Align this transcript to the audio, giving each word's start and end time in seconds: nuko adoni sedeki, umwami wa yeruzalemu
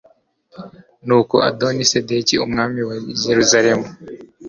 nuko 1.05 1.35
adoni 1.49 1.83
sedeki, 1.91 2.35
umwami 2.45 2.79
wa 2.87 2.95
yeruzalemu 3.29 3.87